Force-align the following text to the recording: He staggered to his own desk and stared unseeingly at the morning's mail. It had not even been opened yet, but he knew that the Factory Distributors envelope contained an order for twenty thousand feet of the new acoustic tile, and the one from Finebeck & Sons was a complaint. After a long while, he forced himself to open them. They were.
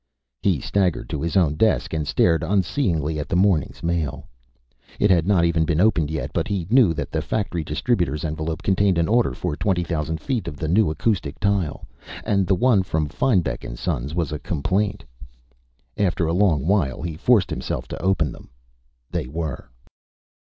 He 0.41 0.59
staggered 0.59 1.11
to 1.11 1.21
his 1.21 1.37
own 1.37 1.53
desk 1.53 1.93
and 1.93 2.07
stared 2.07 2.41
unseeingly 2.41 3.19
at 3.19 3.29
the 3.29 3.35
morning's 3.35 3.83
mail. 3.83 4.27
It 4.99 5.11
had 5.11 5.27
not 5.27 5.45
even 5.45 5.63
been 5.63 5.79
opened 5.79 6.09
yet, 6.09 6.31
but 6.33 6.47
he 6.47 6.65
knew 6.71 6.91
that 6.95 7.11
the 7.11 7.21
Factory 7.21 7.63
Distributors 7.63 8.25
envelope 8.25 8.63
contained 8.63 8.97
an 8.97 9.07
order 9.07 9.35
for 9.35 9.55
twenty 9.55 9.83
thousand 9.83 10.19
feet 10.19 10.47
of 10.47 10.57
the 10.57 10.67
new 10.67 10.89
acoustic 10.89 11.39
tile, 11.39 11.87
and 12.23 12.47
the 12.47 12.55
one 12.55 12.81
from 12.81 13.09
Finebeck 13.09 13.63
& 13.67 13.75
Sons 13.77 14.15
was 14.15 14.31
a 14.31 14.39
complaint. 14.39 15.05
After 15.95 16.25
a 16.25 16.33
long 16.33 16.65
while, 16.65 17.03
he 17.03 17.15
forced 17.15 17.51
himself 17.51 17.87
to 17.89 18.01
open 18.01 18.31
them. 18.31 18.49
They 19.11 19.27
were. 19.27 19.69